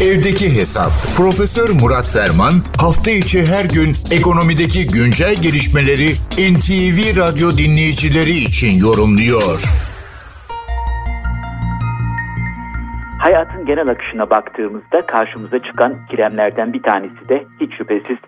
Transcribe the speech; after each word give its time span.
Evdeki 0.00 0.56
Hesap. 0.56 0.90
Profesör 1.16 1.68
Murat 1.82 2.08
Ferman 2.14 2.54
hafta 2.78 3.10
içi 3.10 3.38
her 3.46 3.64
gün 3.64 3.90
ekonomideki 4.18 4.86
güncel 4.86 5.34
gelişmeleri 5.42 6.10
NTV 6.52 6.98
Radyo 7.20 7.48
dinleyicileri 7.62 8.30
için 8.30 8.72
yorumluyor. 8.86 9.60
Hayatın 13.18 13.66
genel 13.66 13.88
akışına 13.88 14.30
baktığımızda 14.30 15.06
karşımıza 15.06 15.58
çıkan 15.62 15.96
ikilemlerden 16.04 16.72
bir 16.72 16.82
tanesi 16.82 17.28
de 17.28 17.44
hiç 17.60 17.74
şüphesiz 17.74 18.18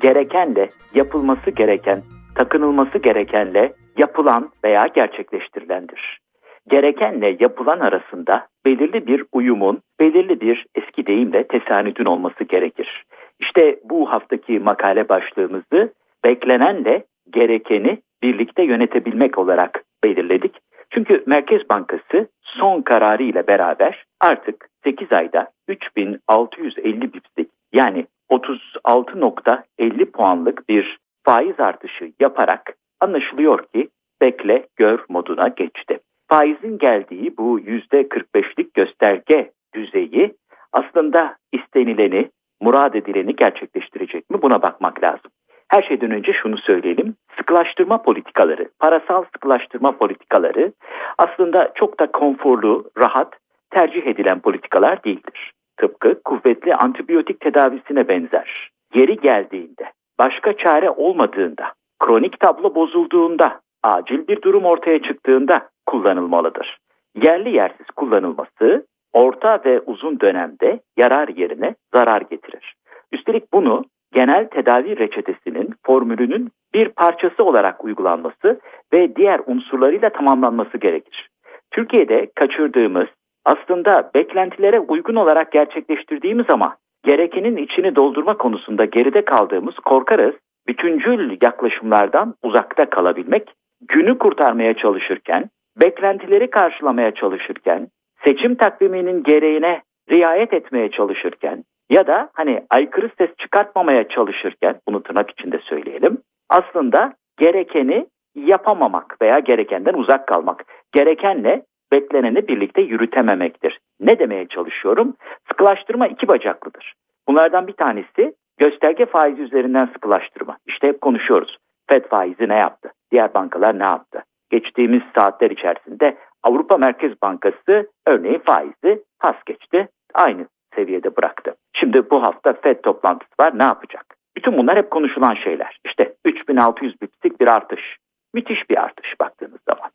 gerekenle 0.00 0.70
yapılması 0.94 1.50
gereken, 1.50 2.02
takınılması 2.34 2.98
gerekenle 2.98 3.72
yapılan 3.98 4.52
veya 4.64 4.86
gerçekleştirilendir 4.86 6.19
gerekenle 6.68 7.36
yapılan 7.40 7.80
arasında 7.80 8.46
belirli 8.64 9.06
bir 9.06 9.24
uyumun, 9.32 9.82
belirli 10.00 10.40
bir 10.40 10.66
eski 10.74 11.06
deyimle 11.06 11.46
tesanüdün 11.46 12.04
olması 12.04 12.44
gerekir. 12.44 13.04
İşte 13.40 13.80
bu 13.84 14.12
haftaki 14.12 14.58
makale 14.58 15.08
başlığımızı 15.08 15.92
beklenenle 16.24 17.04
gerekeni 17.30 17.98
birlikte 18.22 18.62
yönetebilmek 18.62 19.38
olarak 19.38 19.84
belirledik. 20.04 20.58
Çünkü 20.90 21.22
Merkez 21.26 21.70
Bankası 21.70 22.28
son 22.42 22.82
kararı 22.82 23.22
ile 23.22 23.46
beraber 23.46 24.04
artık 24.20 24.68
8 24.84 25.12
ayda 25.12 25.50
3650 25.68 27.12
bipslik 27.12 27.48
yani 27.72 28.06
36.50 28.30 30.04
puanlık 30.04 30.68
bir 30.68 30.98
faiz 31.24 31.60
artışı 31.60 32.12
yaparak 32.20 32.74
anlaşılıyor 33.00 33.64
ki 33.74 33.88
bekle 34.20 34.66
gör 34.76 35.04
moduna 35.08 35.48
geçti 35.48 36.00
faizin 36.30 36.78
geldiği 36.78 37.36
bu 37.38 37.60
yüzde 37.60 38.02
45'lik 38.02 38.74
gösterge 38.74 39.50
düzeyi 39.74 40.34
aslında 40.72 41.36
istenileni, 41.52 42.30
murad 42.60 42.94
edileni 42.94 43.36
gerçekleştirecek 43.36 44.30
mi 44.30 44.42
buna 44.42 44.62
bakmak 44.62 45.02
lazım. 45.02 45.30
Her 45.68 45.82
şeyden 45.82 46.10
önce 46.10 46.32
şunu 46.32 46.58
söyleyelim. 46.58 47.14
Sıkılaştırma 47.36 48.02
politikaları, 48.02 48.68
parasal 48.78 49.24
sıkılaştırma 49.24 49.92
politikaları 49.92 50.72
aslında 51.18 51.72
çok 51.74 52.00
da 52.00 52.12
konforlu, 52.12 52.90
rahat, 52.98 53.36
tercih 53.70 54.06
edilen 54.06 54.40
politikalar 54.40 55.04
değildir. 55.04 55.52
Tıpkı 55.76 56.22
kuvvetli 56.22 56.74
antibiyotik 56.74 57.40
tedavisine 57.40 58.08
benzer. 58.08 58.70
Yeri 58.94 59.16
geldiğinde, 59.16 59.92
başka 60.18 60.56
çare 60.56 60.90
olmadığında, 60.90 61.72
kronik 62.00 62.40
tablo 62.40 62.74
bozulduğunda, 62.74 63.60
acil 63.82 64.28
bir 64.28 64.42
durum 64.42 64.64
ortaya 64.64 65.02
çıktığında 65.02 65.68
kullanılmalıdır. 65.90 66.78
Yerli 67.22 67.56
yersiz 67.56 67.86
kullanılması 67.96 68.86
orta 69.12 69.60
ve 69.64 69.80
uzun 69.80 70.20
dönemde 70.20 70.80
yarar 70.96 71.28
yerine 71.28 71.74
zarar 71.94 72.20
getirir. 72.20 72.74
Üstelik 73.12 73.52
bunu 73.52 73.84
genel 74.12 74.48
tedavi 74.48 74.98
reçetesinin 74.98 75.74
formülünün 75.86 76.50
bir 76.74 76.88
parçası 76.88 77.44
olarak 77.44 77.84
uygulanması 77.84 78.60
ve 78.92 79.16
diğer 79.16 79.40
unsurlarıyla 79.46 80.10
tamamlanması 80.10 80.78
gerekir. 80.78 81.28
Türkiye'de 81.70 82.30
kaçırdığımız 82.34 83.06
aslında 83.44 84.10
beklentilere 84.14 84.80
uygun 84.80 85.14
olarak 85.14 85.52
gerçekleştirdiğimiz 85.52 86.50
ama 86.50 86.76
gerekenin 87.04 87.56
içini 87.56 87.96
doldurma 87.96 88.36
konusunda 88.36 88.84
geride 88.84 89.24
kaldığımız 89.24 89.74
korkarız 89.74 90.34
bütüncül 90.68 91.36
yaklaşımlardan 91.42 92.34
uzakta 92.42 92.90
kalabilmek, 92.90 93.54
günü 93.88 94.18
kurtarmaya 94.18 94.74
çalışırken 94.74 95.50
beklentileri 95.80 96.50
karşılamaya 96.50 97.14
çalışırken, 97.14 97.88
seçim 98.24 98.54
takviminin 98.54 99.22
gereğine 99.22 99.82
riayet 100.10 100.52
etmeye 100.52 100.90
çalışırken 100.90 101.64
ya 101.90 102.06
da 102.06 102.30
hani 102.32 102.66
aykırı 102.70 103.10
ses 103.18 103.30
çıkartmamaya 103.38 104.08
çalışırken 104.08 104.80
bunu 104.88 105.02
tırnak 105.02 105.30
içinde 105.30 105.58
söyleyelim. 105.58 106.18
Aslında 106.48 107.12
gerekeni 107.38 108.06
yapamamak 108.34 109.22
veya 109.22 109.38
gerekenden 109.38 109.94
uzak 109.94 110.26
kalmak. 110.26 110.64
Gerekenle 110.92 111.62
bekleneni 111.92 112.48
birlikte 112.48 112.82
yürütememektir. 112.82 113.80
Ne 114.00 114.18
demeye 114.18 114.48
çalışıyorum? 114.48 115.14
Sıkılaştırma 115.48 116.06
iki 116.06 116.28
bacaklıdır. 116.28 116.94
Bunlardan 117.28 117.66
bir 117.66 117.72
tanesi 117.72 118.34
gösterge 118.58 119.06
faizi 119.06 119.42
üzerinden 119.42 119.86
sıkılaştırma. 119.86 120.56
İşte 120.66 120.88
hep 120.88 121.00
konuşuyoruz. 121.00 121.56
FED 121.88 122.04
faizi 122.04 122.48
ne 122.48 122.56
yaptı? 122.56 122.92
Diğer 123.12 123.34
bankalar 123.34 123.78
ne 123.78 123.84
yaptı? 123.84 124.22
Geçtiğimiz 124.50 125.02
saatler 125.14 125.50
içerisinde 125.50 126.16
Avrupa 126.42 126.76
Merkez 126.76 127.22
Bankası 127.22 127.90
örneğin 128.06 128.38
faizi 128.38 129.02
pas 129.20 129.36
geçti. 129.46 129.88
Aynı 130.14 130.46
seviyede 130.74 131.16
bıraktı. 131.16 131.54
Şimdi 131.76 132.10
bu 132.10 132.22
hafta 132.22 132.52
FED 132.52 132.82
toplantısı 132.82 133.32
var 133.40 133.58
ne 133.58 133.62
yapacak? 133.62 134.16
Bütün 134.36 134.58
bunlar 134.58 134.76
hep 134.76 134.90
konuşulan 134.90 135.34
şeyler. 135.34 135.80
İşte 135.84 136.14
3600 136.24 137.00
bipslik 137.02 137.40
bir 137.40 137.48
artış. 137.48 137.96
Müthiş 138.34 138.70
bir 138.70 138.82
artış 138.82 139.20
baktığınız 139.20 139.60
zaman. 139.68 139.90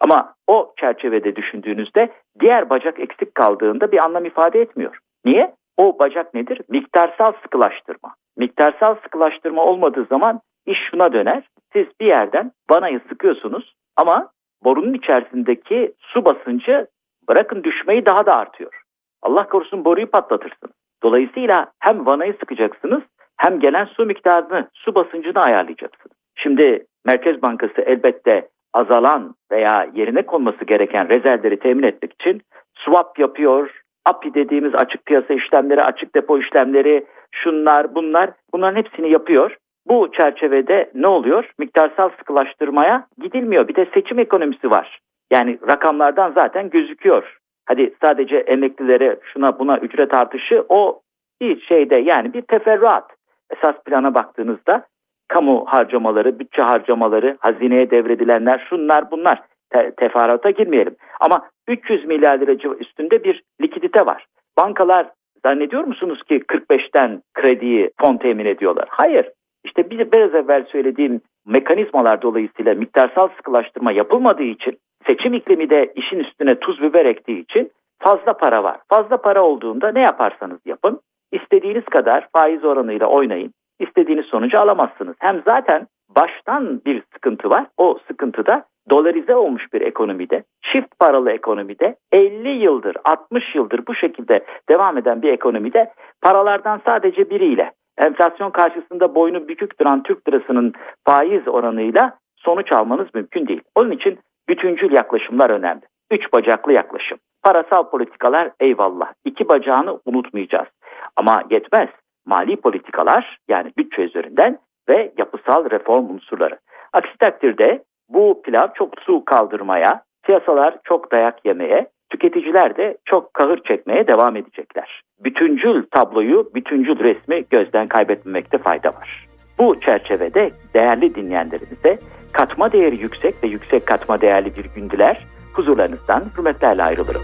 Ama 0.00 0.34
o 0.46 0.72
çerçevede 0.76 1.36
düşündüğünüzde 1.36 2.12
diğer 2.40 2.70
bacak 2.70 3.00
eksik 3.00 3.34
kaldığında 3.34 3.92
bir 3.92 3.98
anlam 4.04 4.24
ifade 4.24 4.60
etmiyor. 4.60 4.98
Niye? 5.24 5.54
O 5.76 5.98
bacak 5.98 6.34
nedir? 6.34 6.60
Miktarsal 6.68 7.32
sıkılaştırma. 7.42 8.14
Miktarsal 8.36 8.94
sıkılaştırma 9.02 9.64
olmadığı 9.64 10.04
zaman 10.04 10.40
iş 10.66 10.78
şuna 10.90 11.12
döner. 11.12 11.42
Siz 11.72 11.86
bir 12.00 12.06
yerden 12.06 12.52
vanayı 12.70 13.00
sıkıyorsunuz. 13.08 13.74
Ama 13.96 14.30
borunun 14.64 14.94
içerisindeki 14.94 15.92
su 15.98 16.24
basıncı 16.24 16.86
bırakın 17.28 17.64
düşmeyi 17.64 18.06
daha 18.06 18.26
da 18.26 18.36
artıyor. 18.36 18.82
Allah 19.22 19.48
korusun 19.48 19.84
boruyu 19.84 20.10
patlatırsın. 20.10 20.70
Dolayısıyla 21.02 21.72
hem 21.78 22.06
vanayı 22.06 22.34
sıkacaksınız 22.40 23.02
hem 23.36 23.60
gelen 23.60 23.84
su 23.84 24.06
miktarını, 24.06 24.68
su 24.74 24.94
basıncını 24.94 25.40
ayarlayacaksınız. 25.40 26.16
Şimdi 26.34 26.86
Merkez 27.04 27.42
Bankası 27.42 27.80
elbette 27.80 28.48
azalan 28.72 29.34
veya 29.50 29.88
yerine 29.94 30.26
konması 30.26 30.64
gereken 30.64 31.08
rezervleri 31.08 31.58
temin 31.58 31.82
etmek 31.82 32.12
için 32.12 32.42
swap 32.74 33.18
yapıyor, 33.18 33.82
API 34.04 34.34
dediğimiz 34.34 34.74
açık 34.74 35.06
piyasa 35.06 35.34
işlemleri, 35.34 35.82
açık 35.82 36.14
depo 36.14 36.38
işlemleri, 36.38 37.06
şunlar 37.32 37.94
bunlar 37.94 38.30
bunların 38.52 38.76
hepsini 38.76 39.10
yapıyor. 39.10 39.56
Bu 39.88 40.12
çerçevede 40.12 40.90
ne 40.94 41.06
oluyor? 41.06 41.50
Miktarsal 41.58 42.10
sıkılaştırmaya 42.18 43.06
gidilmiyor. 43.22 43.68
Bir 43.68 43.74
de 43.74 43.86
seçim 43.94 44.18
ekonomisi 44.18 44.70
var. 44.70 45.00
Yani 45.30 45.58
rakamlardan 45.68 46.32
zaten 46.32 46.70
gözüküyor. 46.70 47.38
Hadi 47.66 47.94
sadece 48.02 48.36
emeklilere 48.36 49.16
şuna 49.32 49.58
buna 49.58 49.78
ücret 49.78 50.14
artışı 50.14 50.64
o 50.68 51.00
bir 51.40 51.60
şeyde 51.60 51.96
yani 51.96 52.34
bir 52.34 52.42
teferruat. 52.42 53.10
Esas 53.50 53.74
plana 53.84 54.14
baktığınızda 54.14 54.86
kamu 55.28 55.64
harcamaları, 55.66 56.38
bütçe 56.38 56.62
harcamaları, 56.62 57.36
hazineye 57.40 57.90
devredilenler 57.90 58.66
şunlar 58.68 59.10
bunlar. 59.10 59.42
Te 59.70 59.94
teferruata 59.96 60.50
girmeyelim. 60.50 60.96
Ama 61.20 61.48
300 61.68 62.04
milyar 62.04 62.38
lira 62.40 62.74
üstünde 62.80 63.24
bir 63.24 63.42
likidite 63.62 64.06
var. 64.06 64.26
Bankalar 64.58 65.10
zannediyor 65.46 65.84
musunuz 65.84 66.22
ki 66.22 66.38
45'ten 66.38 67.22
krediyi 67.34 67.90
fon 68.00 68.16
temin 68.16 68.46
ediyorlar? 68.46 68.88
Hayır. 68.90 69.30
İşte 69.64 69.90
bir, 69.90 70.12
biraz 70.12 70.34
evvel 70.34 70.64
söylediğim 70.64 71.20
mekanizmalar 71.46 72.22
dolayısıyla 72.22 72.74
miktarsal 72.74 73.28
sıkılaştırma 73.36 73.92
yapılmadığı 73.92 74.42
için 74.42 74.78
seçim 75.06 75.34
iklimi 75.34 75.70
de 75.70 75.92
işin 75.94 76.18
üstüne 76.18 76.58
tuz 76.58 76.82
biber 76.82 77.06
ektiği 77.06 77.42
için 77.42 77.70
fazla 77.98 78.32
para 78.32 78.64
var. 78.64 78.78
Fazla 78.88 79.16
para 79.16 79.42
olduğunda 79.42 79.92
ne 79.92 80.00
yaparsanız 80.00 80.58
yapın 80.66 81.00
istediğiniz 81.32 81.84
kadar 81.84 82.28
faiz 82.32 82.64
oranıyla 82.64 83.06
oynayın. 83.06 83.52
istediğiniz 83.80 84.26
sonucu 84.26 84.60
alamazsınız. 84.60 85.16
Hem 85.18 85.42
zaten 85.46 85.86
baştan 86.16 86.80
bir 86.86 87.02
sıkıntı 87.12 87.50
var. 87.50 87.66
O 87.76 87.98
sıkıntıda 88.08 88.64
dolarize 88.90 89.34
olmuş 89.34 89.72
bir 89.72 89.80
ekonomide, 89.80 90.42
çift 90.62 90.98
paralı 90.98 91.30
ekonomide 91.30 91.96
50 92.12 92.48
yıldır, 92.48 92.96
60 93.04 93.54
yıldır 93.54 93.86
bu 93.86 93.94
şekilde 93.94 94.44
devam 94.68 94.98
eden 94.98 95.22
bir 95.22 95.32
ekonomide 95.32 95.92
paralardan 96.22 96.80
sadece 96.86 97.30
biriyle 97.30 97.72
enflasyon 98.00 98.50
karşısında 98.50 99.14
boynu 99.14 99.48
bükük 99.48 99.80
duran 99.80 100.02
Türk 100.02 100.28
lirasının 100.28 100.72
faiz 101.04 101.48
oranıyla 101.48 102.18
sonuç 102.36 102.72
almanız 102.72 103.06
mümkün 103.14 103.46
değil. 103.46 103.62
Onun 103.74 103.90
için 103.90 104.18
bütüncül 104.48 104.92
yaklaşımlar 104.92 105.50
önemli. 105.50 105.82
Üç 106.10 106.32
bacaklı 106.32 106.72
yaklaşım. 106.72 107.18
Parasal 107.42 107.90
politikalar 107.90 108.50
eyvallah. 108.60 109.12
İki 109.24 109.48
bacağını 109.48 110.00
unutmayacağız. 110.04 110.68
Ama 111.16 111.42
yetmez. 111.50 111.88
Mali 112.26 112.56
politikalar 112.56 113.38
yani 113.48 113.72
bütçe 113.78 114.02
üzerinden 114.02 114.58
ve 114.88 115.12
yapısal 115.18 115.70
reform 115.70 116.10
unsurları. 116.10 116.58
Aksi 116.92 117.18
takdirde 117.18 117.82
bu 118.08 118.42
pilav 118.42 118.68
çok 118.74 119.00
su 119.00 119.24
kaldırmaya, 119.24 120.02
piyasalar 120.22 120.76
çok 120.84 121.12
dayak 121.12 121.46
yemeye, 121.46 121.86
tüketiciler 122.10 122.76
de 122.76 122.96
çok 123.04 123.34
kahır 123.34 123.60
çekmeye 123.68 124.06
devam 124.06 124.36
edecekler. 124.36 125.02
Bütüncül 125.24 125.84
tabloyu, 125.90 126.50
bütüncül 126.54 126.98
resmi 126.98 127.44
gözden 127.50 127.88
kaybetmemekte 127.88 128.58
fayda 128.58 128.88
var. 128.88 129.26
Bu 129.58 129.80
çerçevede 129.80 130.50
değerli 130.74 131.14
dinleyenlerimize 131.14 131.98
katma 132.32 132.72
değeri 132.72 132.96
yüksek 132.96 133.44
ve 133.44 133.48
yüksek 133.48 133.86
katma 133.86 134.20
değerli 134.20 134.56
bir 134.56 134.64
gündiler 134.74 135.26
huzurlarınızdan 135.52 136.24
hürmetlerle 136.38 136.82
ayrılırım. 136.82 137.22